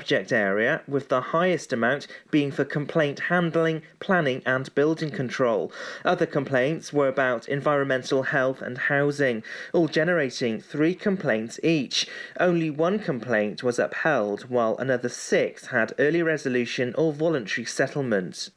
[0.00, 5.70] subject area, with the highest amount being for complaint handling, planning, and building control.
[6.06, 9.42] Other complaints were about environmental health and housing,
[9.74, 12.06] all generating three complaints each.
[12.38, 18.48] Only one complaint was upheld, while another six had early resolution or voluntary settlement.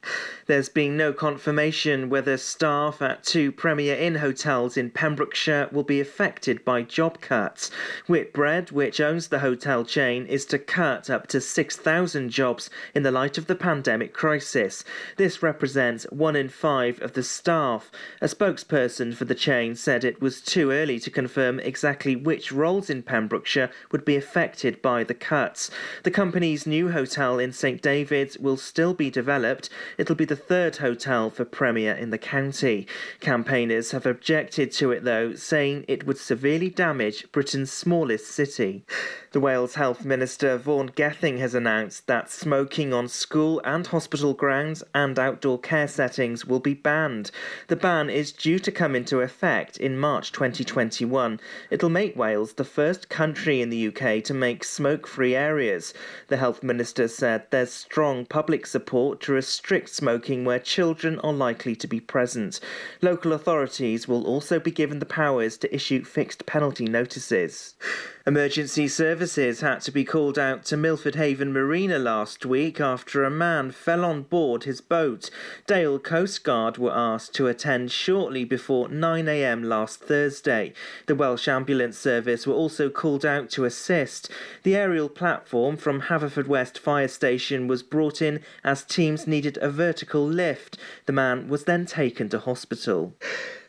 [0.46, 6.00] There's been no confirmation whether staff at two Premier Inn hotels in Pembrokeshire will be
[6.00, 7.70] affected by job cuts.
[8.07, 13.11] Whitbread, which owns the hotel chain, is to cut up to 6,000 jobs in the
[13.11, 14.83] light of the pandemic crisis.
[15.18, 17.89] This represents one in five of the staff.
[18.21, 22.87] A spokesperson for the chain said it was too early to confirm exactly which roles
[22.87, 25.71] in Pembrokeshire would be affected by the cuts.
[26.04, 29.71] The company's new hotel in St David's will still be developed.
[29.97, 32.86] It'll be the third hotel for Premier Inn the county.
[33.22, 38.86] Campaigners have objected to it though, saying it would severely damage Britain's smallest city.
[39.31, 40.92] The Wales Health Minister Vaughan
[41.23, 46.59] Gething has announced that smoking on school and hospital grounds and outdoor care settings will
[46.59, 47.31] be banned.
[47.70, 51.39] The ban is due to come into effect in March 2021.
[51.72, 55.94] It'll make Wales the first country in the UK to make smoke free areas.
[56.28, 61.78] The Health Minister said there's strong public support to restrict smoking where children are likely
[61.78, 62.59] to be present.
[63.02, 67.76] Local authorities will also be given the powers to issue fixed penalty notices.
[68.26, 73.30] Emergency services had to be called out to Milford Haven Marina last week after a
[73.30, 75.30] man fell on board his boat.
[75.68, 80.72] Dale Coast Guard were asked to attend shortly before 9am last Thursday.
[81.06, 84.32] The Welsh Ambulance Service were also called out to assist.
[84.64, 90.26] The aerial platform from Haverfordwest Fire Station was brought in as teams needed a vertical
[90.26, 90.78] lift.
[91.08, 93.16] The man was then taken to hospital.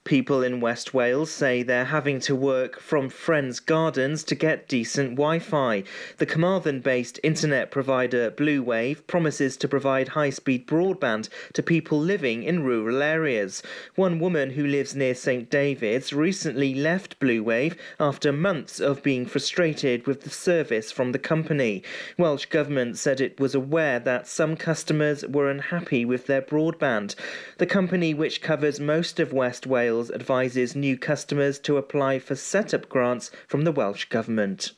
[0.05, 5.13] People in West Wales say they're having to work from friends' gardens to get decent
[5.13, 5.83] Wi Fi.
[6.19, 11.99] The Carmarthen based internet provider Blue Wave promises to provide high speed broadband to people
[11.99, 13.63] living in rural areas.
[13.95, 19.25] One woman who lives near St David's recently left Blue Wave after months of being
[19.25, 21.83] frustrated with the service from the company.
[22.19, 27.14] Welsh Government said it was aware that some customers were unhappy with their broadband.
[27.57, 32.89] The company, which covers most of West Wales, advises new customers to apply for setup
[32.89, 34.73] grants from the Welsh Government.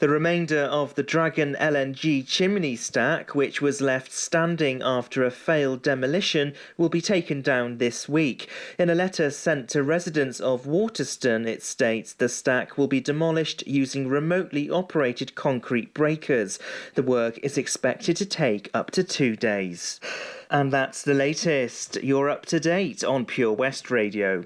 [0.00, 5.82] The remainder of the Dragon LNG chimney stack, which was left standing after a failed
[5.82, 8.48] demolition, will be taken down this week.
[8.78, 13.66] In a letter sent to residents of Waterston, it states the stack will be demolished
[13.66, 16.58] using remotely operated concrete breakers.
[16.94, 20.00] The work is expected to take up to two days.
[20.50, 22.02] And that's the latest.
[22.02, 24.44] You're up to date on Pure West Radio.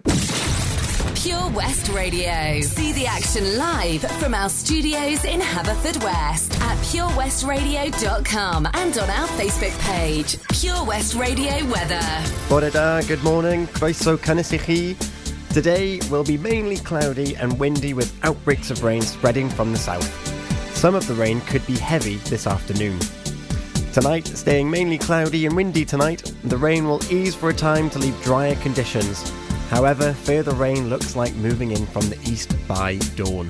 [1.15, 2.61] Pure West Radio.
[2.61, 9.79] See the action live from our studios in Haverfordwest at purewestradio.com and on our Facebook
[9.81, 10.37] page.
[10.51, 12.03] Pure West Radio Weather.
[12.51, 13.67] Bore good morning.
[13.69, 14.95] Croeso cynnes i chi.
[15.55, 20.05] Today will be mainly cloudy and windy with outbreaks of rain spreading from the south.
[20.77, 22.99] Some of the rain could be heavy this afternoon.
[23.95, 28.01] Tonight, staying mainly cloudy and windy tonight, the rain will ease for a time to
[28.01, 29.31] leave drier conditions.
[29.71, 33.47] However, further rain looks like moving in from the east by dawn.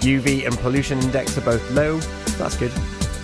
[0.00, 1.98] UV and pollution index are both low,
[2.38, 2.72] that's good.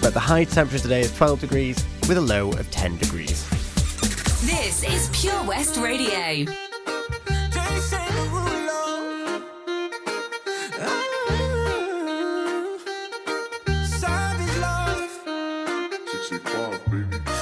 [0.03, 3.49] But the high temperature today is 12 degrees with a low of 10 degrees.
[4.43, 6.45] This is Pure West Radio.
[16.29, 17.36] If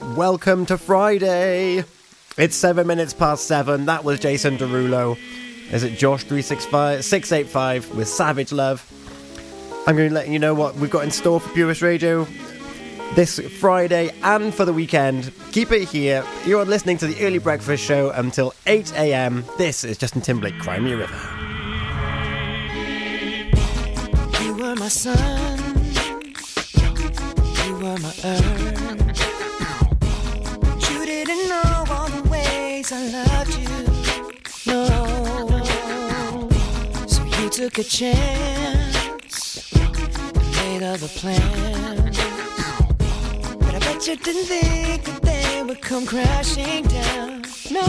[0.00, 1.84] Welcome to Friday.
[2.38, 3.86] It's seven minutes past seven.
[3.86, 5.18] That was Jason Derulo.
[5.70, 8.86] Is it Jawsh 365 685 with Savage Love?
[9.86, 12.26] I'm going to let you know what we've got in store for Pure West Radio
[13.14, 15.32] this Friday and for the weekend.
[15.52, 16.24] Keep it here.
[16.46, 19.44] You're listening to the Early Breakfast Show until 8 a.m.
[19.58, 21.14] This is Justin Timberlake, Cry Me a River.
[24.42, 25.18] You were my sun.
[27.66, 29.21] You were my earth.
[31.24, 33.68] Didn't know all the ways I loved you.
[34.66, 35.60] No.
[37.06, 38.92] So you took a chance
[40.72, 42.18] made other plans.
[43.60, 47.44] But I bet you didn't think that they would come crashing down.
[47.70, 47.86] No.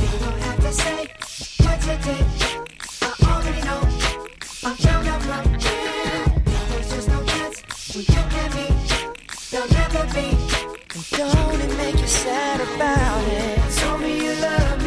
[0.00, 1.06] You don't have to say
[1.64, 2.26] what you did.
[3.02, 3.82] I already know.
[4.64, 5.78] I found out from you.
[6.70, 7.62] There's just no chance
[7.94, 8.66] when you and me.
[9.50, 10.39] There'll never be.
[11.10, 13.72] Don't it make you sad about it?
[13.78, 14.79] Told me you love me.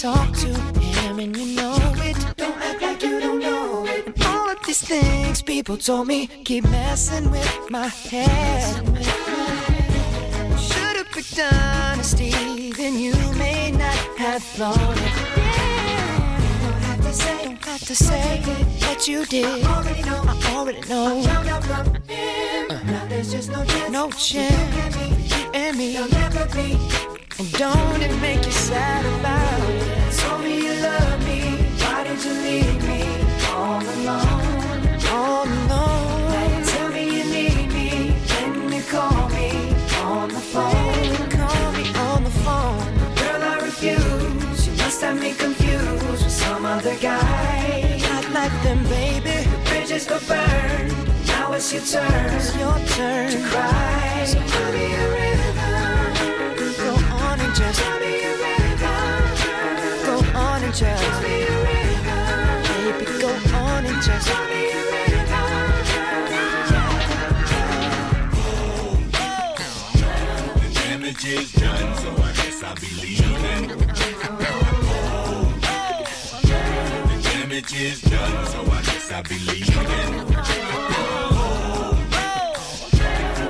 [0.00, 0.48] Talk to
[0.80, 2.16] him and you know it.
[2.38, 4.06] Don't act like you don't know it.
[4.06, 8.76] And all of these things people told me keep messing with my head.
[10.58, 15.12] Should've picked honesty, then you may not have thought it.
[16.62, 18.40] Don't have to say, don't have to say
[18.86, 19.66] what you did.
[19.66, 20.22] I already know.
[20.26, 21.22] I already know.
[21.24, 22.68] found out from him.
[22.86, 23.90] Now there's just no chance.
[23.90, 25.36] No chance.
[25.36, 25.92] You and me.
[25.92, 27.19] There'll never be.
[27.40, 30.12] And don't it make you sad about it?
[30.18, 31.40] Told me you love me.
[31.80, 33.00] Why did you leave me
[33.48, 34.98] all alone?
[35.08, 36.32] All alone.
[36.36, 38.10] Now tell me you need me.
[38.28, 39.48] When you call me
[40.04, 41.30] on the phone.
[41.30, 42.92] Call me on the phone.
[43.16, 44.66] Girl, I refuse.
[44.66, 48.02] You must have me confused with some other guy.
[48.02, 49.48] Not like them, baby.
[49.48, 50.88] The bridges go burn.
[51.26, 52.34] Now it's your turn.
[52.34, 54.24] It's your turn to cry.
[54.26, 55.49] So tell me a river.
[71.26, 73.68] Is done, so I guess I'll be leaving.
[76.48, 80.26] The damage is done, so I guess I'll be leaving.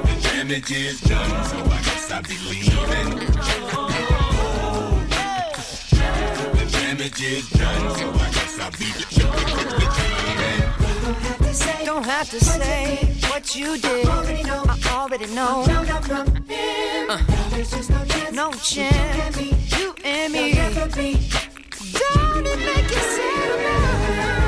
[0.06, 3.99] The damage is done, so I guess I'll be leaving.
[7.00, 7.08] The
[7.56, 9.30] done, so I guess I'll be leaving.
[11.86, 14.06] Don't have to say what you did.
[14.06, 14.64] I already know.
[14.68, 15.64] I already know.
[17.08, 17.18] Uh,
[18.32, 19.40] no chance.
[19.78, 20.52] You and me.
[20.52, 20.76] Don't
[22.46, 24.39] it make you sad?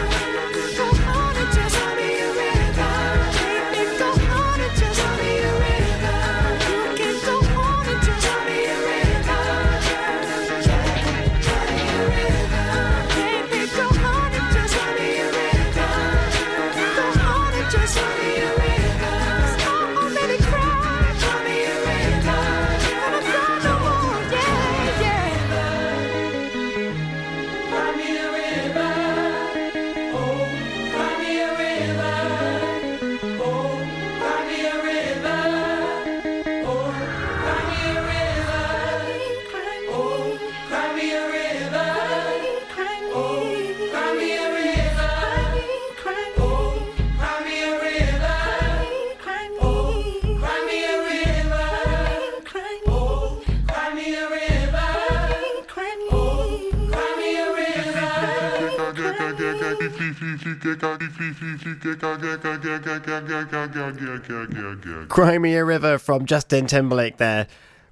[65.08, 67.46] Cry Me a River from Justin Timberlake there,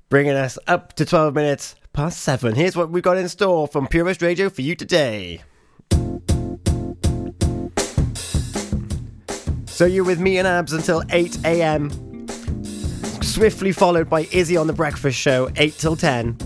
[0.09, 2.55] bringing us up to 12 minutes past 7.
[2.55, 5.43] Here's what we've got in store from Pure West Radio for you today.
[9.67, 11.91] So you're with me and Abz until 8 a.m.
[13.23, 16.37] Swiftly followed by Izzy on the breakfast show, 8 till 10.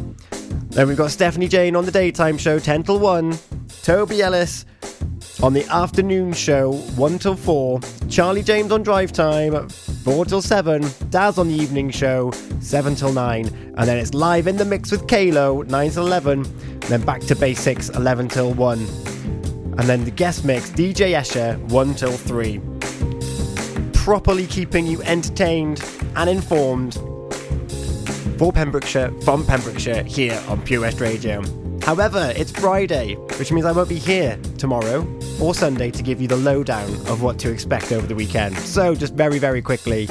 [0.71, 3.37] Then we've got Stephanie Jane on the daytime show, 10 till 1.
[3.83, 4.65] Toby Ellis
[5.43, 7.81] on the afternoon show, 1 till 4.
[8.09, 10.85] Charlie James on drive time, 4 till 7.
[11.11, 13.47] Daz on the evening show, 7 till 9.
[13.77, 16.81] And then it's live in the mix with Kalo, 9 till 11.
[16.81, 18.79] Then back to basics, 11 till 1.
[18.79, 22.61] And then the guest mix, DJ Escher, 1 till 3.
[23.93, 25.83] Properly keeping you entertained
[26.17, 26.95] and informed
[28.39, 31.64] for Pembrokeshire, from Pembrokeshire, here on Pure West Radio.
[31.85, 35.07] However, it's Friday, which means I won't be here tomorrow
[35.39, 38.57] or Sunday to give you the lowdown of what to expect over the weekend.
[38.57, 40.09] So, just very, very quickly,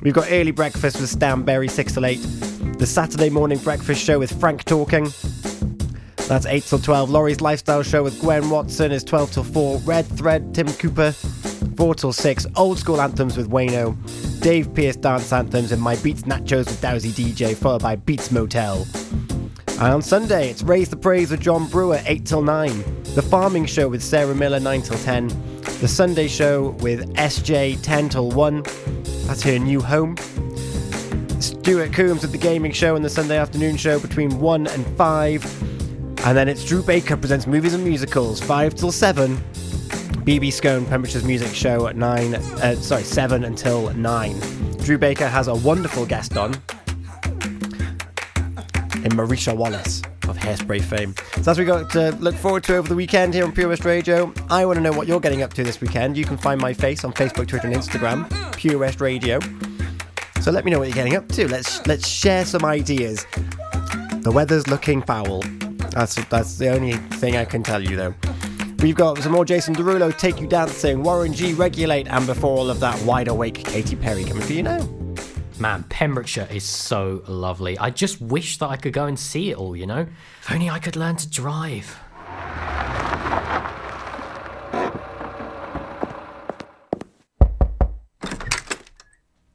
[0.00, 2.16] we've got early breakfast with Stan Berry, 6 till 8.
[2.78, 5.12] The Saturday morning breakfast show with Frank Talking.
[6.26, 7.10] That's 8 till 12.
[7.10, 9.78] Laurie's Lifestyle Show with Gwen Watson is 12 till 4.
[9.80, 12.46] Red Thread, Tim Cooper, 4 till 6.
[12.56, 13.94] Old School Anthems with Wayno.
[14.40, 18.86] Dave Pierce Dance Anthems and My Beats Nachos with Dowsy DJ, followed by Beats Motel.
[19.80, 22.84] And on Sunday, it's Raise the Praise with John Brewer, 8 till 9.
[23.14, 25.28] The Farming Show with Sarah Miller, 9 till 10.
[25.80, 28.62] The Sunday Show with SJ, 10 till 1.
[29.26, 30.18] That's her new home.
[31.40, 36.26] Stuart Coombs with the Gaming Show and the Sunday Afternoon Show between 1 and 5.
[36.26, 39.34] And then it's Drew Baker presents movies and musicals, 5 till 7.
[40.26, 44.40] BB Scone, Pembrokeshire's music show at 9, uh, sorry, 7 until 9.
[44.80, 46.52] Drew Baker has a wonderful guest on
[49.04, 51.14] in Marisha Wallace of Hairspray fame.
[51.34, 53.68] So that's what we got to look forward to over the weekend here on Pure
[53.68, 54.32] West Radio.
[54.48, 56.16] I want to know what you're getting up to this weekend.
[56.16, 59.40] You can find my face on Facebook, Twitter, and Instagram, Pure West Radio.
[60.40, 61.48] So let me know what you're getting up to.
[61.48, 63.26] Let's let's share some ideas.
[64.20, 65.42] The weather's looking foul.
[65.90, 68.14] That's that's the only thing I can tell you though.
[68.80, 72.70] We've got some more Jason Derulo, Take You Dancing, Warren G, Regulate, and before all
[72.70, 74.99] of that, Wide Awake, Katy Perry coming for you now.
[75.60, 77.76] Man, Pembrokeshire is so lovely.
[77.76, 80.06] I just wish that I could go and see it all, you know?
[80.40, 81.98] If only I could learn to drive.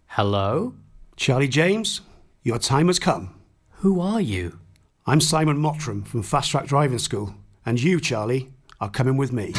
[0.09, 0.75] Hello?
[1.15, 2.01] Charlie James,
[2.43, 3.33] your time has come.
[3.77, 4.59] Who are you?
[5.07, 7.33] I'm Simon Mottram from Fast Track Driving School,
[7.65, 9.53] and you, Charlie, are coming with me.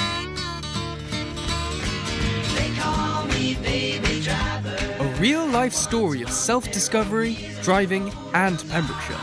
[5.19, 9.17] Real life story of self discovery, driving, and Pembrokeshire.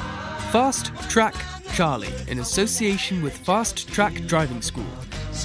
[0.51, 1.35] Fast Track
[1.73, 4.83] Charlie in association with Fast Track Driving School.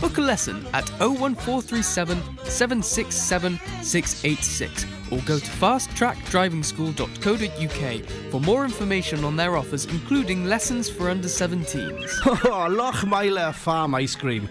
[0.00, 9.36] Book a lesson at 01437 767 686 or go to fasttrackdrivingschool.co.uk for more information on
[9.36, 12.10] their offers, including lessons for under 17s.
[12.26, 12.36] Oh,
[12.70, 14.50] Lochmeyler Farm Ice Cream.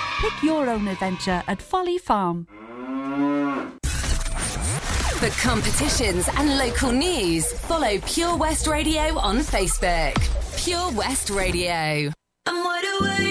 [0.21, 2.45] Pick your own adventure at Folly Farm.
[5.17, 10.13] For competitions and local news, follow Pure West Radio on Facebook.
[10.63, 12.11] Pure West Radio.
[12.45, 13.30] I'm wide awake.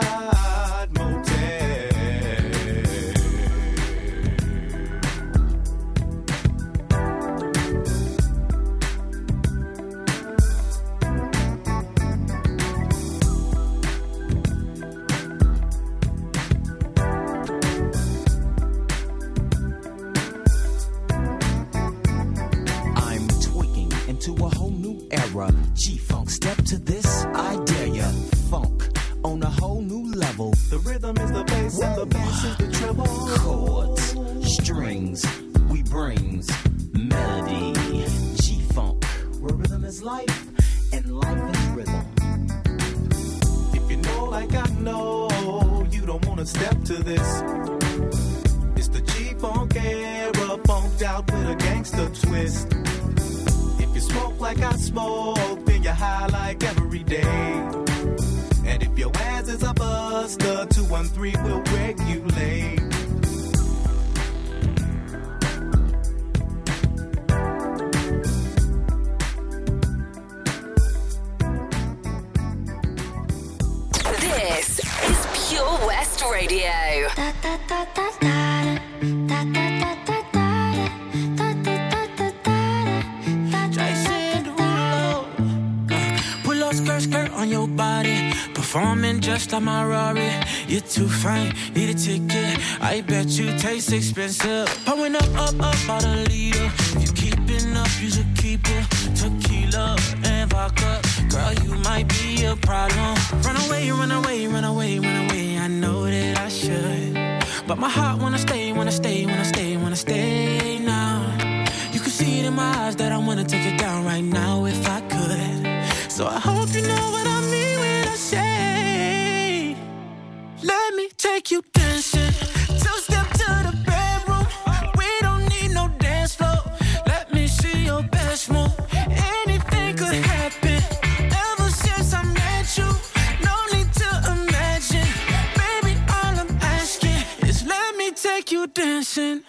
[138.73, 139.43] dancing.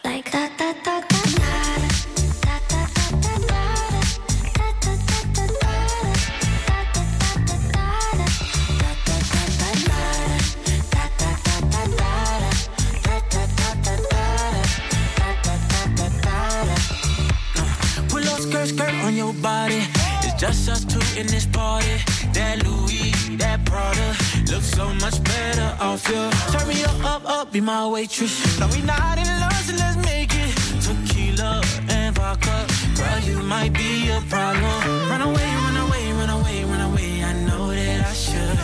[27.52, 28.58] Be my waitress.
[28.58, 30.54] No, we not in love, so let's make it.
[30.80, 31.60] Tequila
[31.90, 34.64] and vodka, girl, you might be a problem.
[35.10, 37.22] Run away, run away, run away, run away.
[37.22, 38.56] I know that I should,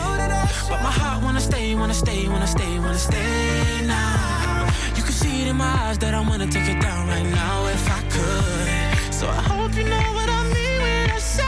[0.69, 4.67] but my heart wanna stay, wanna stay, wanna stay, wanna stay now.
[4.95, 7.67] You can see it in my eyes that I wanna take it down right now
[7.67, 9.13] if I could.
[9.13, 11.43] So I hope you know what I mean when I say,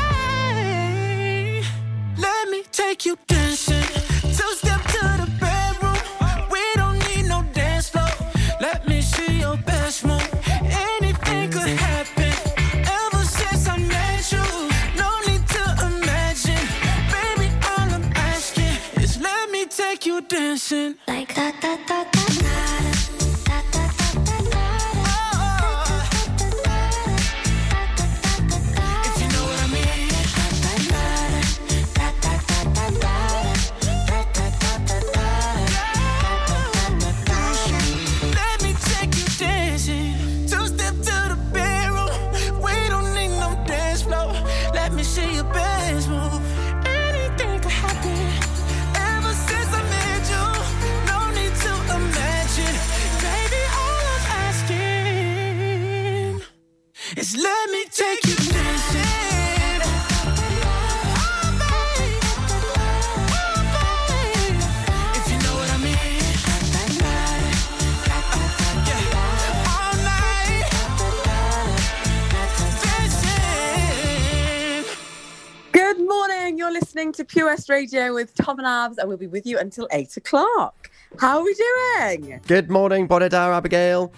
[77.11, 79.87] listening to Pure West Radio with Tom and Abz, and we'll be with you until
[79.91, 80.89] eight o'clock.
[81.19, 82.39] How are we doing?
[82.47, 84.13] Good morning, Bonadar Abigail.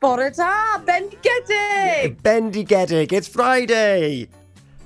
[0.00, 2.16] Borada, Bendigedig.
[2.22, 4.28] Bendigedig, it's Friday.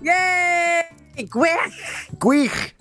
[0.03, 0.83] Yay!
[1.17, 2.73] Gwych.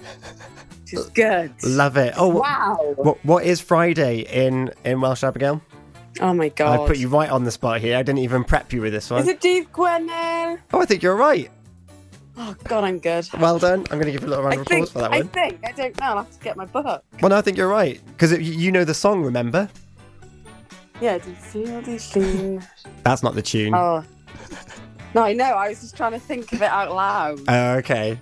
[0.86, 1.52] She's good.
[1.64, 2.16] Love it.
[2.18, 2.94] Oh, Wow.
[2.98, 5.62] What, what is Friday in, in Welsh, Abigail?
[6.20, 6.80] Oh my god.
[6.80, 7.98] I put you right on the spot here.
[7.98, 9.22] I didn't even prep you with this one.
[9.22, 10.60] Is it Dave Gwener?
[10.74, 11.52] Oh, I think you're right.
[12.38, 13.28] Oh god, I'm good.
[13.40, 13.80] Well done.
[13.92, 15.20] I'm going to give you a little round I of think, applause for that one.
[15.20, 15.28] I one.
[15.30, 17.04] think, I don't know, I'll have to get my book.
[17.22, 18.02] Well, no, I think you're right.
[18.08, 19.70] Because you know the song, remember?
[21.00, 22.66] Yeah, do you see all these things?
[23.04, 23.74] That's not the tune.
[23.76, 24.04] Oh.
[25.14, 27.40] No, I know, I was just trying to think of it out loud.
[27.48, 28.20] Oh, okay.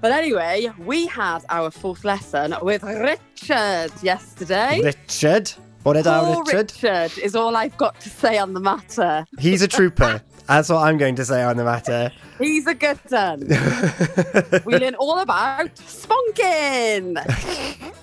[0.00, 4.80] But anyway, we had our fourth lesson with Richard yesterday.
[4.82, 5.52] Richard.
[5.84, 6.72] Bonadar Poor Richard.
[6.82, 9.24] Richard is all I've got to say on the matter.
[9.38, 10.20] He's a trooper.
[10.52, 12.12] That's what I'm going to say on the matter.
[12.38, 13.40] He's a good son.
[14.66, 17.14] we learn all about spunking.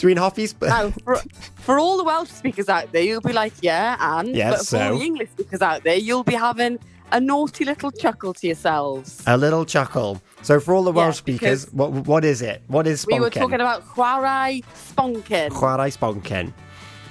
[0.01, 0.55] Green Hoffies.
[0.59, 1.17] Now, for,
[1.57, 4.83] for all the Welsh speakers out there, you'll be like, yeah, and Yes, but for
[4.83, 6.79] all the English speakers out there, you'll be having
[7.11, 9.21] a naughty little chuckle to yourselves.
[9.27, 10.19] A little chuckle.
[10.41, 12.63] So for all the Yeah, Welsh speakers, because- what what is it?
[12.65, 16.51] What is We were talking about chwarae spunking, Chwarae sboncen.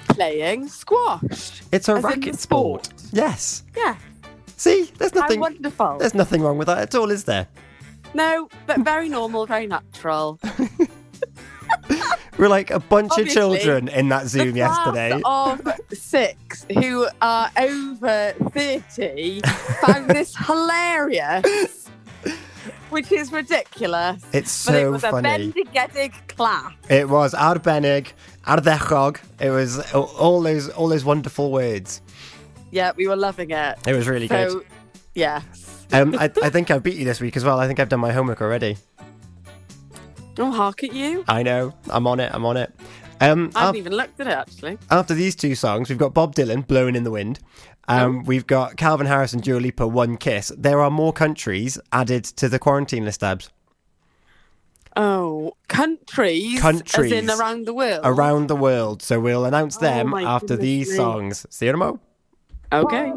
[0.09, 1.61] playing squash.
[1.71, 2.89] It's a As in the racket sport.
[3.13, 3.63] Yes.
[3.77, 3.95] Yeah.
[4.59, 5.37] See, there's nothing.
[5.39, 5.97] How wonderful.
[5.99, 7.47] There's nothing wrong with that at all, is there?
[8.13, 10.37] No, but very normal, very natural.
[12.37, 15.21] We're like a bunch Obviously, of children in that Zoom the class yesterday.
[15.23, 15.61] of
[15.93, 19.41] six who are over 30
[19.85, 21.89] found this hilarious,
[22.89, 24.23] which is ridiculous.
[24.33, 25.29] It's so but it was funny.
[25.29, 26.73] a bendigedig class.
[26.89, 28.11] It was arbennig,
[28.45, 29.19] ardderchog.
[29.39, 32.01] It was all those all those wonderful words.
[32.71, 33.77] Yeah, we were loving it.
[33.87, 34.65] It was really so, good.
[35.15, 35.87] Yes.
[35.91, 37.59] Um, I, I think I beat you this week as well.
[37.59, 38.77] I think I've done my homework already.
[40.37, 41.25] Oh, hark at you.
[41.27, 41.73] I know.
[41.89, 42.31] I'm on it.
[42.33, 42.71] I'm on it.
[43.21, 44.77] Um, I haven't af- even looked at it, actually.
[44.89, 47.39] after these two songs, we've got Bob Dylan, "Blowing in the Wind."
[47.89, 47.97] Oh.
[48.05, 52.23] Um, We've got Calvin Harris and Dua Lipa, "One Kiss." There are more countries added
[52.23, 53.49] to the quarantine list, Abz.
[54.95, 56.59] Oh, countries?
[56.61, 57.11] Countries.
[57.11, 58.01] As in around the world?
[58.03, 59.01] Around the world.
[59.01, 60.95] So we'll announce Oh them my after these me.
[60.95, 61.45] songs.
[61.49, 61.99] See you tomorrow.
[62.71, 63.11] Okay.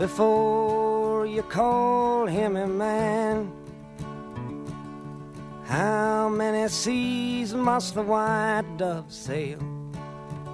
[0.00, 3.52] Before you call him a man?
[5.66, 9.58] How many seas must the white dove sail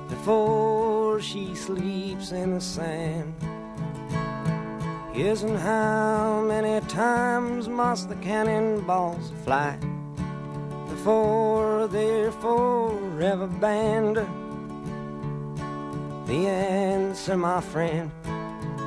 [0.09, 3.35] before she sleeps in the sand?
[5.15, 9.79] Yes, and how many times must the cannonballs fly
[10.89, 14.17] before they're forever banned?
[16.27, 18.11] The answer, my friend,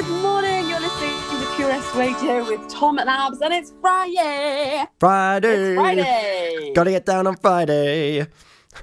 [0.00, 0.66] Good morning.
[0.66, 4.86] You're listening to QS Radio with Tom and Abz, and it's Friday.
[4.98, 5.72] Friday.
[5.72, 6.72] It's Friday.
[6.74, 8.26] Gotta get down on Friday.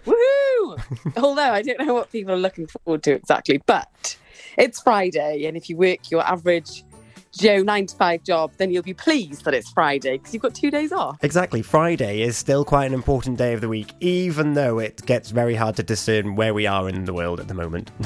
[0.05, 1.17] Woohoo!
[1.17, 4.15] Although I don't know what people are looking forward to exactly, but
[4.59, 6.83] it's Friday, and if you work your average
[7.37, 10.55] Joe nine to five job, then you'll be pleased that it's Friday because you've got
[10.55, 11.17] two days off.
[11.21, 11.61] Exactly.
[11.61, 15.55] Friday is still quite an important day of the week, even though it gets very
[15.55, 17.91] hard to discern where we are in the world at the moment.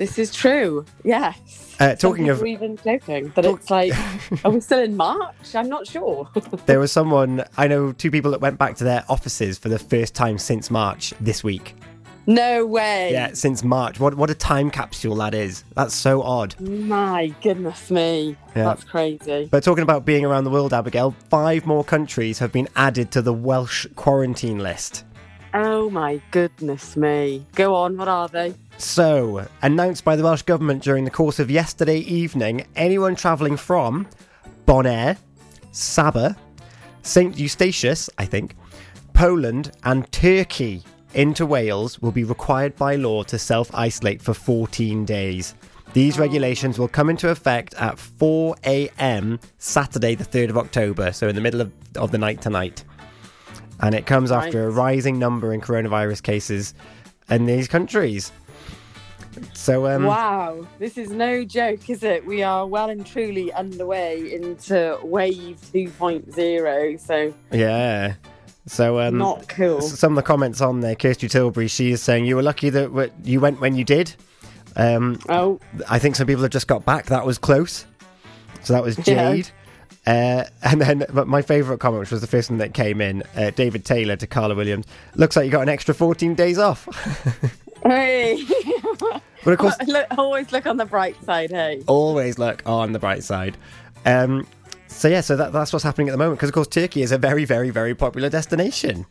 [0.00, 0.86] This is true.
[1.04, 1.76] Yes.
[1.78, 3.92] Uh, talking of- even joking that it's like,
[4.46, 5.54] are we still in March?
[5.54, 6.26] I'm not sure.
[6.64, 9.78] there was someone, I know two people that went back to their offices for the
[9.78, 11.74] first time since March this week.
[12.26, 13.12] No way.
[13.12, 13.98] Yeah, since March.
[14.00, 15.64] What what a time capsule that is.
[15.74, 16.58] That's so odd.
[16.60, 18.36] My goodness me.
[18.54, 18.64] Yeah.
[18.64, 19.48] That's crazy.
[19.50, 23.22] But talking about being around the world, Abigail, five more countries have been added to
[23.22, 25.04] the Welsh quarantine list.
[25.52, 27.44] Oh my goodness me.
[27.54, 28.54] Go on, what are they?
[28.78, 34.06] So, announced by the Welsh Government during the course of yesterday evening, anyone travelling from
[34.64, 35.18] Bonaire,
[35.72, 36.36] Saba,
[37.02, 38.54] St Eustatius, I think,
[39.12, 40.84] Poland, and Turkey
[41.14, 45.54] into Wales will be required by law to self isolate for 14 days.
[45.92, 49.40] These regulations will come into effect at 4 a.m.
[49.58, 52.84] Saturday, the 3rd of October, so in the middle of, of the night tonight.
[53.80, 56.74] And it comes after a rising number in coronavirus cases
[57.28, 58.30] in these countries.
[59.54, 62.24] So, um, wow, this is no joke, is it?
[62.26, 67.00] We are well and truly underway into wave 2.0.
[67.00, 68.14] So, Yeah.
[68.70, 69.80] So um, Not cool.
[69.80, 73.10] Some of the comments on there, Kirsty Tilbury, she is saying you were lucky that
[73.24, 74.14] you went when you did.
[74.76, 75.58] Um, oh,
[75.88, 77.06] I think some people have just got back.
[77.06, 77.84] That was close.
[78.62, 79.32] So that was Yeah.
[79.32, 79.50] Jade.
[80.06, 83.24] Uh, and then but my favourite comment, which was the first one that came in,
[83.36, 84.86] uh, David Taylor to Carla Williams.
[85.16, 86.86] Looks like you got an extra 14 days off.
[87.82, 88.40] hey.
[89.44, 91.82] But of course, look, always look on the bright side, hey.
[91.88, 93.56] always look on the bright side.
[94.06, 94.46] Um,
[94.90, 97.12] so yeah, so that, that's what's happening at the moment because of course Turkey is
[97.12, 99.06] a very, very, very popular destination.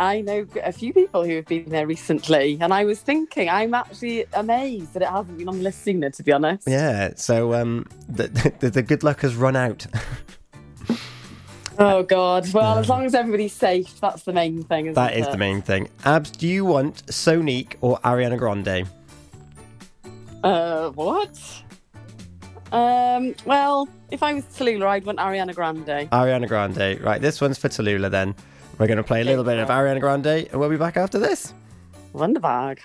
[0.00, 3.74] I know a few people who have been there recently, and I was thinking, I'm
[3.74, 6.68] actually amazed that it hasn't been on the list sooner, to be honest.
[6.68, 8.28] Yeah, so um, the,
[8.60, 9.86] the, the good luck has run out.
[11.80, 12.52] Oh, God.
[12.52, 15.20] Well, as long as everybody's safe, that's the main thing, isn't That it?
[15.20, 15.88] is the main thing.
[16.00, 18.88] Abz, do you want Sonique or Ariana Grande?
[20.42, 21.38] Uh, what?
[22.72, 26.08] Um, well, if I was Tallulah, I'd want Ariana Grande.
[26.10, 27.00] Ariana Grande.
[27.02, 28.34] Right, this one's for Tallulah then.
[28.78, 31.18] We're going to play a little bit of Ariana Grande and we'll be back after
[31.18, 31.54] this.
[32.14, 32.78] Wonderbag.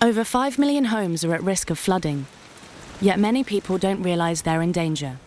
[0.00, 2.26] Over 5 million homes are at risk of flooding,
[3.00, 5.18] yet many people don't realise they're in danger.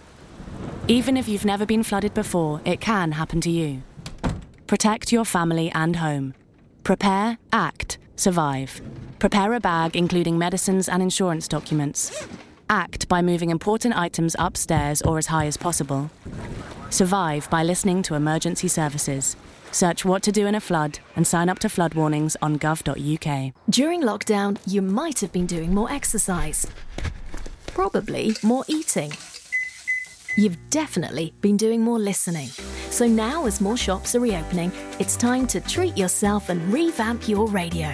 [0.87, 3.83] Even if you've never been flooded before, it can happen to you.
[4.67, 6.33] Protect your family and home.
[6.83, 8.81] Prepare, act, survive.
[9.17, 12.27] Prepare a bag including medicines and insurance documents.
[12.69, 16.09] Act by moving important items upstairs or as high as possible.
[16.89, 19.35] Survive by listening to emergency services.
[19.71, 23.53] Search what to do in a flood and sign up to flood warnings on gov.uk.
[23.69, 26.65] During lockdown, you might have been doing more exercise.
[27.67, 29.11] Probably more eating.
[30.37, 32.47] You've definitely been doing more listening.
[32.89, 37.47] So now, as more shops are reopening, it's time to treat yourself and revamp your
[37.47, 37.93] radio.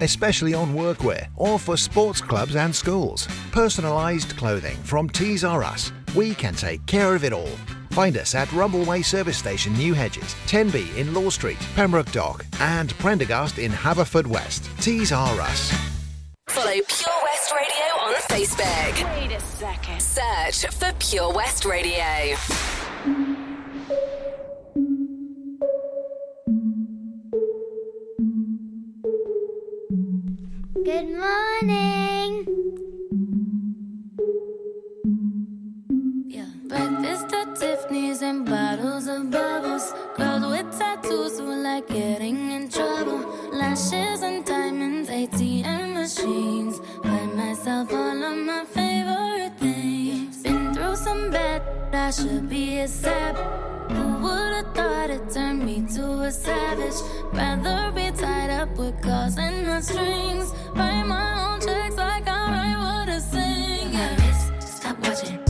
[0.00, 3.26] especially on workwear or for sports clubs and schools.
[3.50, 5.92] Personalised clothing from Tees R Us.
[6.14, 7.56] We can take care of it all.
[7.90, 12.92] Find us at Rumbleway Service Station, New Hedges, 10B in Law Street, Pembroke Dock, and
[12.98, 14.80] Prendergast in Haverfordwest.
[14.80, 15.72] Tees R Us.
[16.48, 19.20] Follow Pure West Radio on Facebook.
[19.20, 20.00] Wait a second.
[20.00, 22.36] Search for Pure West Radio.
[30.88, 32.32] Good morning.
[36.26, 36.48] Yeah.
[36.64, 39.92] Breakfast at Tiffany's and bottles of bubbles.
[40.16, 43.20] Girls with tattoos who like getting in trouble.
[43.52, 46.80] Lashes and diamonds, ATM machines.
[47.02, 50.27] Buy myself all of my favorite things.
[51.08, 51.62] Some bad,
[51.94, 53.34] I should be a sap.
[53.90, 57.00] Who would've thought it turned me to a savage?
[57.32, 60.52] Rather be tied up with calls and not strings.
[60.74, 63.92] Write my own checks like I write what I sing.
[64.18, 65.47] Wrist, stop watching.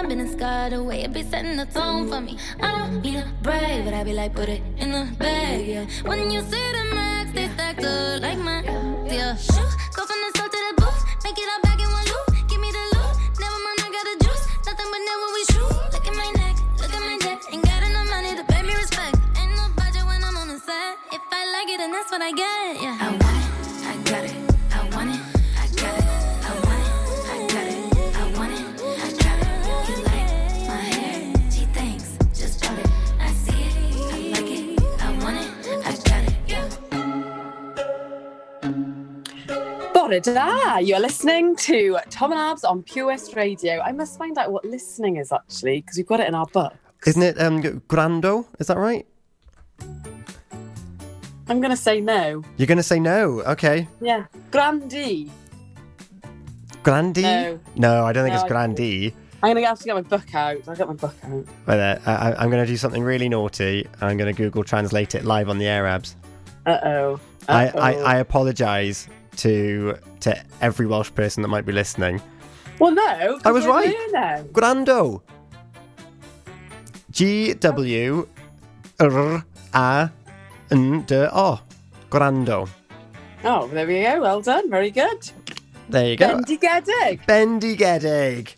[0.00, 0.72] Card is my business card.
[0.72, 2.38] The way it be setting the tone for me.
[2.60, 5.86] I don't need a brave, but I be like, put it in the bag, yeah.
[6.04, 8.62] When you see the max, they stacked up like my
[9.06, 9.36] yeah.
[40.22, 40.78] Da!
[40.78, 43.80] You're listening to Tom and Abz on Pure West Radio.
[43.80, 46.74] I must find out what listening is actually, because we've got it in our book.
[47.06, 48.46] Isn't it um, Grando?
[48.58, 49.06] Is that right?
[51.48, 52.44] I'm going to say no.
[52.58, 53.40] You're going to say no.
[53.42, 53.88] Okay.
[54.00, 54.26] Yeah.
[54.50, 55.30] Grandee.
[56.82, 57.22] Grandy?
[57.22, 57.60] No.
[57.76, 59.14] No, I don't think No, it's I- Grandy.
[59.42, 60.68] I'm going to have to get my book out.
[60.68, 61.46] I'll get my book out.
[61.64, 62.02] But there.
[62.04, 63.88] I, I'm going to do something really naughty.
[64.02, 66.14] I'm going to Google translate it live on the Arabs.
[66.66, 67.20] Uh oh.
[67.48, 72.20] I, I, I apologise to to every Welsh person that might be listening.
[72.78, 73.94] Well, no, I was right.
[74.52, 75.22] Grando.
[77.10, 78.28] G W
[79.00, 80.10] R A
[80.70, 81.60] N D O.
[82.10, 82.68] Grando.
[83.44, 84.20] Oh, there we go.
[84.20, 84.70] Well done.
[84.70, 85.30] Very good.
[85.88, 86.36] There you go.
[86.36, 87.26] Bendigedig.
[87.26, 88.54] Bendigedig.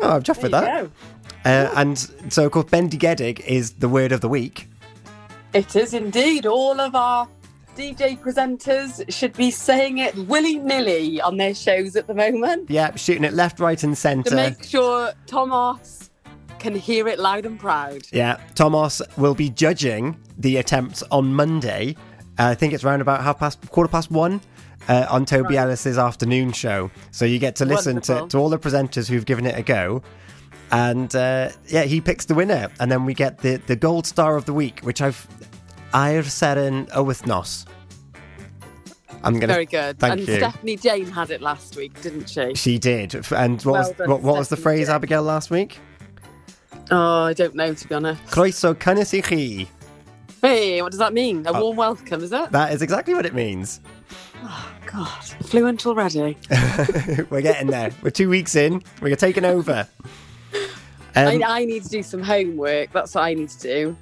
[0.00, 0.86] Oh, I'm chuffed with that.
[1.44, 4.68] Uh, and so, of course, Bendigedig is the word of the week.
[5.52, 6.46] It is indeed.
[6.46, 7.28] All of our
[7.76, 12.94] DJ presenters should be saying it willy nilly on their shows at the moment Yeah,
[12.96, 14.30] shooting it left, right, and centre.
[14.30, 16.10] to make sure Thomas
[16.58, 18.02] can hear it loud and proud.
[18.12, 21.96] Yeah, Thomas will be judging the attempts on Monday.
[22.38, 24.40] Uh, I think it's around about half past, quarter past one.
[24.88, 28.58] Uh, on Toby Ellis's afternoon show, so you get to listen to, to all the
[28.58, 30.02] presenters who've given it a go,
[30.72, 34.36] and uh, yeah, he picks the winner, and then we get the, the gold star
[34.36, 35.26] of the week, which I've
[35.92, 37.66] I've said in Owithnos.
[39.22, 39.98] I'm gonna Very good.
[39.98, 40.36] Thank and you.
[40.36, 42.54] Stephanie Jane had it last week, didn't she?
[42.54, 45.78] She did, and what Well was done, what, what was the phrase, Abigail, last week?
[46.90, 48.22] Oh, I don't know to be honest.
[48.24, 49.68] Croeso cynnes i chi.
[50.40, 51.46] Hey, what does that mean?
[51.46, 51.60] A Oh.
[51.60, 52.50] warm welcome, is it?
[52.50, 53.80] That is exactly what it means.
[54.42, 56.38] Oh God, fluent already.
[57.30, 57.90] We're getting there.
[58.02, 58.82] We're two weeks in.
[59.02, 59.86] We're taking over.
[61.16, 62.92] Um, I, I need to do some homework.
[62.92, 63.96] That's what I need to do.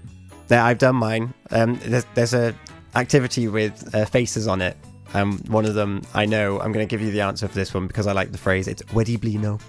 [0.49, 1.35] There, I've done mine.
[1.51, 2.55] Um, there's, there's a
[2.95, 4.77] activity with uh, faces on it.
[5.15, 6.61] Um, one of them, I know.
[6.61, 8.67] I'm going to give you the answer for this one because I like the phrase.
[8.67, 9.61] It's wedi blino.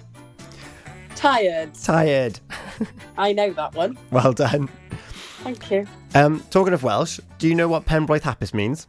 [1.16, 1.74] Tired.
[1.74, 2.40] Tired.
[3.18, 3.98] I know that one.
[4.10, 4.68] Well done.
[5.42, 5.86] Thank you.
[6.14, 8.86] Um, talking of Welsh, do you know what Penblwydd Hapus means?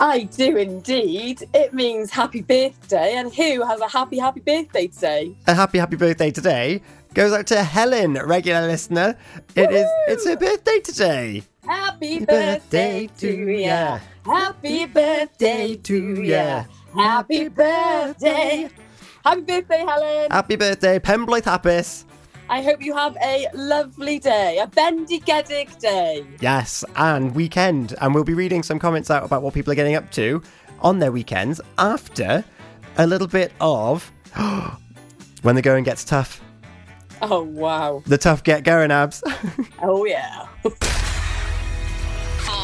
[0.00, 1.42] I do indeed.
[1.54, 5.36] It means happy birthday, and who has a happy, happy birthday today?
[5.48, 6.82] A happy, happy birthday today
[7.18, 9.16] goes out to Helen, regular listener.
[9.56, 9.88] It is.
[10.06, 11.42] It's her birthday today.
[11.66, 13.98] Happy birthday to ya.
[14.24, 16.62] Happy birthday to ya.
[16.94, 18.70] Happy birthday.
[19.24, 20.30] Happy birthday, Helen.
[20.30, 22.04] Happy birthday, Penblwydd Hapus.
[22.48, 26.24] I hope you have a lovely day, a bendigedig day.
[26.40, 27.96] Yes, and weekend.
[28.00, 30.40] And we'll be reading some comments out about what people are getting up to
[30.82, 32.44] on their weekends after
[32.96, 34.08] a little bit of
[35.42, 36.40] when the going gets tough.
[37.22, 38.02] Oh, wow.
[38.06, 39.22] The tough get going, abs.
[39.82, 40.46] Oh, yeah.
[40.62, 40.70] For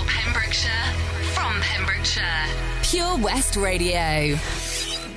[0.07, 0.71] Pembrokeshire,
[1.33, 2.47] from Pembrokeshire,
[2.83, 4.37] Pure West Radio.
[4.37, 5.15] Something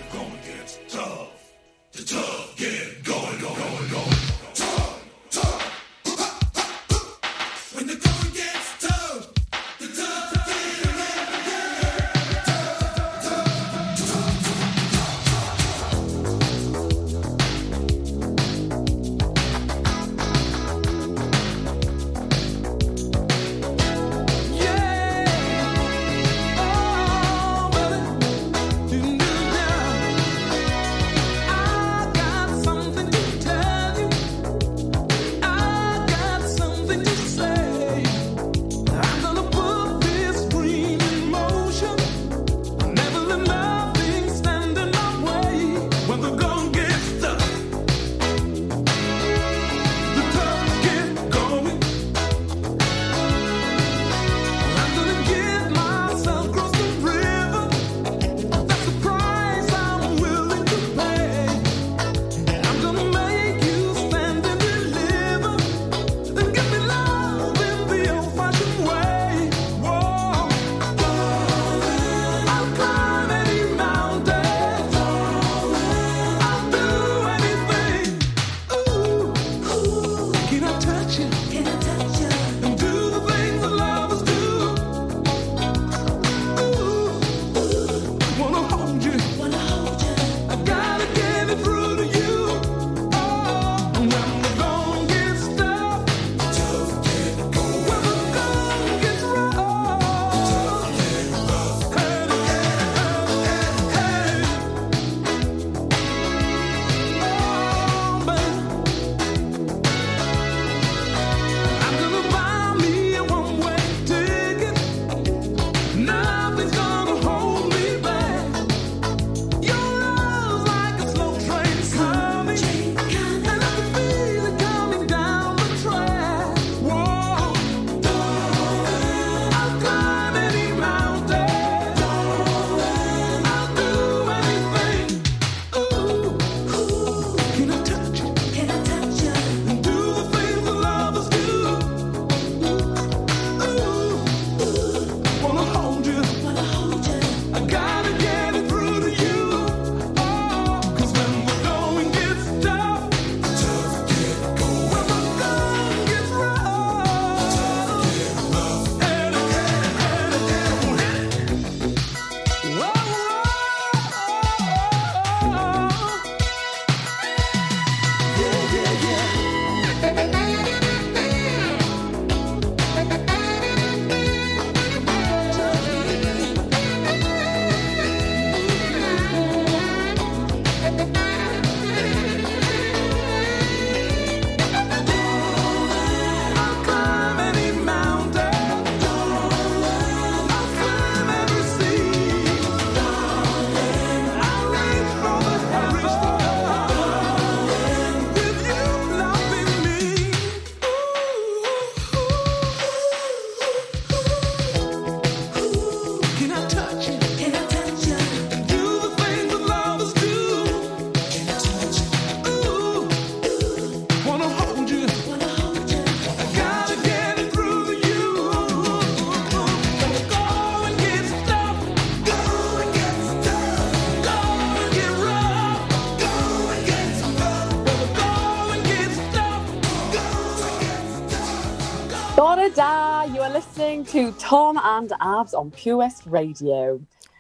[234.08, 237.00] Bore da, you are listening to Tom and Abz on Pure West Radio.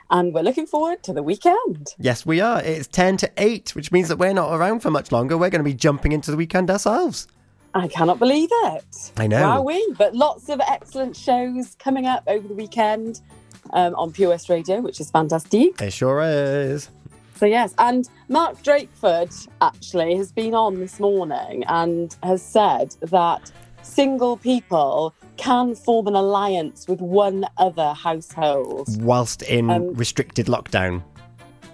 [0.10, 1.94] and we're looking forward to the weekend.
[2.00, 2.62] Yes, we are.
[2.62, 5.38] It's 10 to 8, which means that we're not around for much longer.
[5.38, 7.28] We're going to be jumping into the weekend ourselves.
[7.74, 9.12] I cannot believe it.
[9.18, 9.42] I know.
[9.42, 9.94] Wow, we.
[9.98, 13.20] But lots of excellent shows coming up over the weekend
[13.74, 15.82] um, on Pure West Radio, which is fantastic.
[15.82, 16.90] It sure is.
[17.36, 23.52] So yes, and Mark Drakeford actually has been on this morning and has said that
[23.84, 28.88] single people can form an alliance with one other household.
[29.02, 31.04] Whilst in Um, restricted lockdown.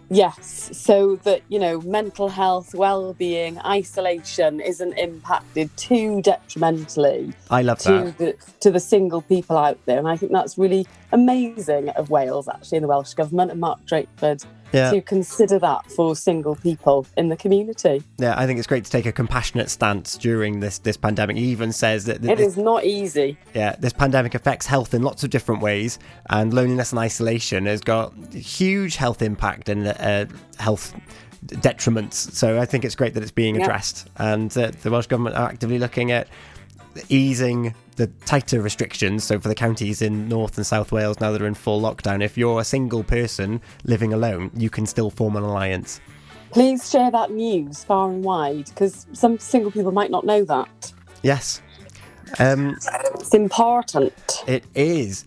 [0.10, 7.80] Yes, so that you know, mental health, well-being, isolation isn't impacted too detrimentally I love
[7.80, 8.18] to that.
[8.20, 12.48] the to the single people out there, and I think that's really amazing of Wales,
[12.48, 14.92] actually, and the Welsh government and Mark Drakeford Yeah.
[14.92, 18.04] to consider that for single people in the community.
[18.18, 21.38] Yeah, I think it's great to take a compassionate stance during this, this pandemic.
[21.38, 23.38] He even says that, that It is not easy.
[23.54, 26.00] yeah, this pandemic affects health in lots of different ways,
[26.30, 30.26] and loneliness and isolation has got huge health impact and uh,
[30.60, 30.94] health
[31.46, 32.14] detriments.
[32.14, 33.64] So I think it's great that it's being Yeah.
[33.64, 36.28] addressed, and uh, the Welsh government are actively looking at
[37.10, 39.24] easing the tighter restrictions.
[39.24, 42.24] So for the counties in North and South Wales now that are in full lockdown,
[42.24, 46.02] if you're a single person living alone, you can still form an alliance.
[46.52, 50.94] Please share that news far and wide because some single people might not know that.
[51.24, 51.62] Yes.
[52.40, 52.78] Um,
[53.16, 54.44] it's important.
[54.48, 55.26] It is.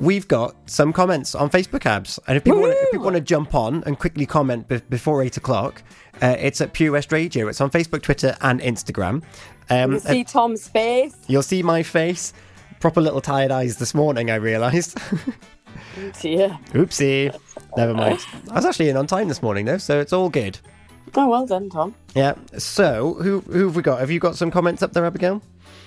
[0.00, 3.16] We've got some comments on Facebook abs, and if people want to, if people want
[3.16, 5.82] to jump on and quickly comment be- before eight o'clock,
[6.20, 7.46] uh, it's at Pure West Radio.
[7.46, 9.22] It's on Facebook, Twitter, and Instagram.
[9.70, 11.14] Um, you see Tom's face.
[11.28, 12.32] you'll see my face.
[12.80, 14.30] Proper little tired eyes this morning.
[14.30, 14.98] I realised.
[16.20, 16.58] Dear.
[16.72, 17.34] Oopsie.
[17.76, 18.18] Never mind.
[18.50, 20.58] I was actually in on time this morning though, so it's all good.
[21.14, 21.94] Oh, well done, Tom.
[22.14, 22.34] Yeah.
[22.58, 24.00] So who who have we got?
[24.00, 25.40] Have you got some comments up there, Abigail?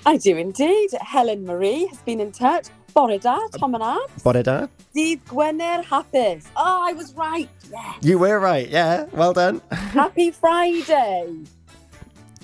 [0.05, 0.89] I do indeed.
[1.01, 2.67] Helen Marie has been in touch.
[2.93, 4.23] Bore da, Tom and Abz.
[4.23, 4.69] Bodida.
[4.95, 6.45] Dydd Gwener Hapus.
[6.55, 7.49] Oh, I was right.
[7.71, 7.93] Yeah.
[8.01, 8.67] You were right.
[8.67, 9.05] Yeah.
[9.11, 9.61] Well done.
[9.71, 11.43] Happy Friday.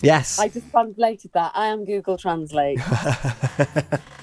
[0.01, 0.37] yes.
[0.39, 1.51] I just translated that.
[1.55, 2.79] I am Google Translate.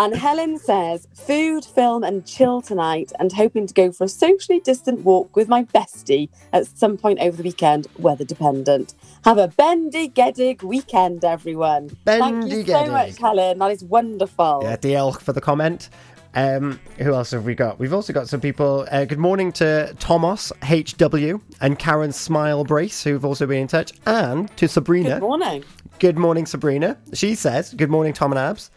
[0.00, 4.58] and Helen says, food, film, and chill tonight, and hoping to go for a socially
[4.60, 8.94] distant walk with my bestie at some point over the weekend, weather dependent.
[9.26, 11.94] Have a bendigedig weekend, everyone.
[12.06, 13.58] Bendy Thank you so much, Helen.
[13.58, 14.60] That is wonderful.
[14.62, 15.90] Yeah, DL for the comment.
[16.34, 17.78] Um, who else have we got?
[17.78, 18.88] We've also got some people.
[18.90, 23.92] Uh, good morning to Thomas HW and Karen Smile Brace, who've also been in touch,
[24.06, 25.10] and to Sabrina.
[25.10, 25.64] Good morning.
[25.98, 26.96] Good morning, Sabrina.
[27.12, 28.70] She says, "Good morning, Tom and Abz.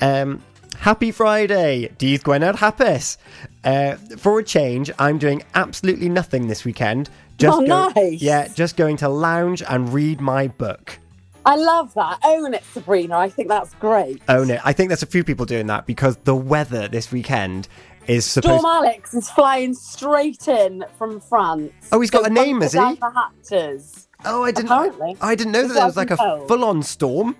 [0.00, 0.42] Um,
[0.80, 3.16] happy Friday, Dydd Gwener Hapus.
[3.64, 7.10] Uh, for a change, I'm doing absolutely nothing this weekend.
[7.44, 8.20] Oh, go- nice.
[8.22, 10.98] Yeah, just going to lounge and read my book.
[11.44, 12.18] I love that.
[12.24, 13.16] Own it, Sabrina.
[13.16, 14.20] I think that's great.
[14.28, 14.60] Own it.
[14.64, 17.68] I think there's a few people doing that because the weather this weekend
[18.08, 18.60] is supposed.
[18.60, 21.72] Storm Alex is flying straight in from France.
[21.92, 22.78] Oh, he's got So a name, is he?
[22.78, 24.08] The hatches.
[24.24, 24.70] Oh, I didn't.
[24.72, 25.16] Apparently.
[25.20, 27.36] I didn't know that there was like a full-on storm.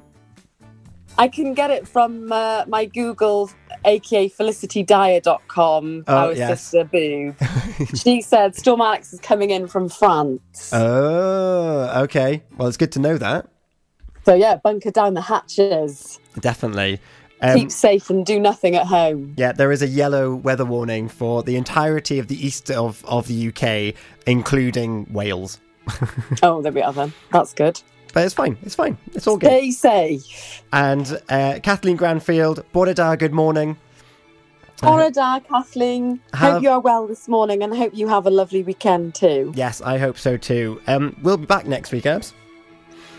[1.18, 3.50] I can get it from uh, my Google,
[3.84, 6.62] aka felicitydyer.com, Oh, our yes.
[6.62, 7.34] sister Boo.
[7.94, 10.70] she said Storm Alex is coming in from France.
[10.72, 12.42] Oh, okay.
[12.56, 13.48] Well, it's good to know that.
[14.24, 16.18] So, yeah, bunker down the hatches.
[16.40, 17.00] Definitely.
[17.40, 19.34] Um, Keep safe and do nothing at home.
[19.36, 23.28] Yeah, there is a yellow weather warning for the entirety of the east of, of
[23.28, 23.94] the UK,
[24.26, 25.60] including Wales.
[26.42, 27.12] oh, there we are then.
[27.32, 27.80] That's good.
[28.16, 28.56] But it's fine.
[28.62, 28.96] It's fine.
[29.12, 29.48] It's all good.
[29.48, 30.62] Stay safe.
[30.72, 33.76] And uh, Kathleen Granfield, Bore da, good morning.
[34.82, 36.20] Orada, Kathleen.
[36.32, 39.52] Have- Hope you are well this morning and hope you have a lovely weekend too.
[39.54, 40.80] Yes, I hope so too.
[40.86, 42.32] Um, we'll be back next week, Abz.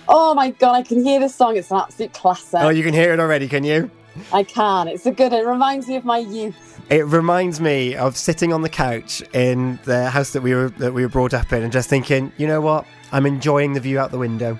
[0.08, 1.58] Oh my god, I can hear this song.
[1.58, 2.62] It's an absolute classic.
[2.62, 3.92] Oh, you can hear it already, can you?
[4.34, 4.88] I can.
[4.88, 5.32] It's a good.
[5.32, 6.82] It reminds me of my youth.
[6.90, 10.92] It reminds me of sitting on the couch in the house that we were that
[10.96, 12.88] we were brought up in, and just thinking, you know what?
[13.12, 14.58] I'm enjoying the view out the window.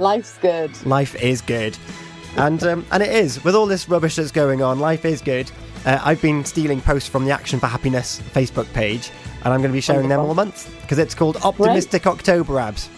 [0.00, 0.86] Life's good.
[0.86, 1.76] Life is good,
[2.36, 4.80] and um, and it is with all this rubbish that's going on.
[4.80, 5.50] Life is good.
[5.84, 9.10] Uh, I've been stealing posts from the Action for Happiness Facebook page,
[9.44, 12.88] and I'm going to be sharing them all month because it's called Optimistic October Abz.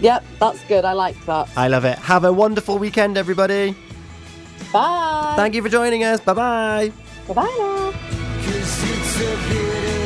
[0.00, 0.84] Yep, that's good.
[0.84, 1.48] I like that.
[1.56, 1.98] I love it.
[1.98, 3.76] Have a wonderful weekend, everybody.
[4.72, 5.34] Bye.
[5.36, 6.20] Thank you for joining us.
[6.20, 6.92] Bye bye.
[7.26, 7.92] Bye bye
[9.84, 9.99] now.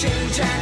[0.00, 0.59] change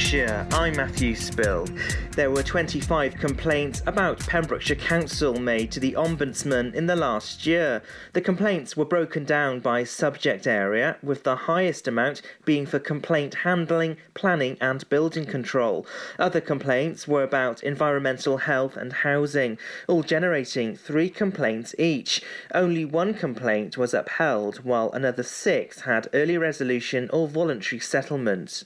[0.00, 0.46] Pembrokeshire.
[0.52, 1.68] I'm Matthew Spill.
[2.12, 7.82] There were 25 complaints about Pembrokeshire Council made to the Ombudsman in the last year.
[8.14, 13.34] The complaints were broken down by subject area, with the highest amount being for complaint
[13.44, 15.86] handling, planning, and building control.
[16.18, 22.22] Other complaints were about environmental health and housing, all generating three complaints each.
[22.54, 28.64] Only one complaint was upheld, while another six had early resolution or voluntary settlement.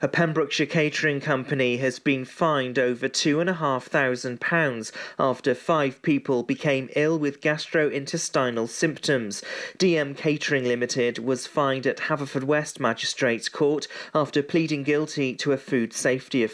[0.00, 7.40] A Pembrokeshire catering company has been fined over £2,500 after five people became ill with
[7.40, 9.42] gastrointestinal symptoms.
[9.76, 15.92] DM Catering Limited was fined at Haverfordwest Magistrates Court after pleading guilty to a food
[15.92, 16.46] safety offence.